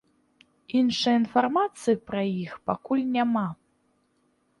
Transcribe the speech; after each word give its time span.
Іншай 0.79 1.15
інфармацыі 1.21 1.99
пра 2.07 2.21
іх 2.45 2.51
пакуль 2.71 3.03
няма. 3.19 3.45